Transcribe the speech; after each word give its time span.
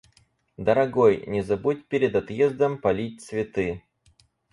Дорогой, 0.57 1.25
не 1.27 1.43
забудь 1.43 1.85
перед 1.87 2.15
отъездом 2.15 2.79
полить 2.79 3.21
цветы. 3.21 3.83